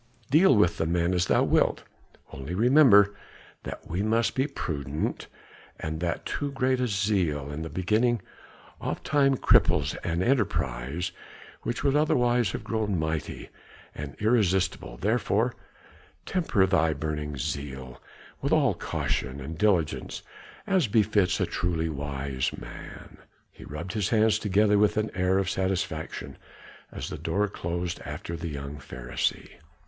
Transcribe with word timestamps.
Deal 0.31 0.55
with 0.55 0.79
the 0.79 0.87
men 0.87 1.13
as 1.13 1.27
thou 1.27 1.43
wilt; 1.43 1.83
only 2.33 2.55
remember 2.55 3.15
that 3.61 3.87
we 3.87 4.01
must 4.01 4.33
be 4.33 4.47
prudent, 4.47 5.27
and 5.79 5.99
that 5.99 6.25
too 6.25 6.51
great 6.53 6.79
zeal 6.79 7.51
in 7.51 7.61
the 7.61 7.69
beginning 7.69 8.19
oftentimes 8.79 9.37
cripples 9.41 9.95
an 10.03 10.23
enterprise 10.23 11.11
which 11.61 11.83
would 11.83 11.95
otherwise 11.95 12.51
have 12.53 12.63
grown 12.63 12.97
mighty 12.97 13.49
and 13.93 14.15
irresistible, 14.19 14.97
therefore 14.97 15.53
temper 16.25 16.65
thy 16.65 16.93
burning 16.93 17.37
zeal 17.37 18.01
with 18.41 18.51
all 18.51 18.73
caution 18.73 19.39
and 19.39 19.59
diligence 19.59 20.23
as 20.65 20.87
befits 20.87 21.39
a 21.39 21.45
truly 21.45 21.89
wise 21.89 22.51
man." 22.57 23.19
He 23.51 23.65
rubbed 23.65 23.93
his 23.93 24.09
hands 24.09 24.39
together 24.39 24.79
with 24.79 24.97
an 24.97 25.11
air 25.13 25.37
of 25.37 25.47
satisfaction 25.47 26.39
as 26.91 27.07
the 27.11 27.19
door 27.19 27.47
closed 27.47 28.01
after 28.03 28.35
the 28.35 28.49
young 28.49 28.77
Pharisee. 28.79 29.57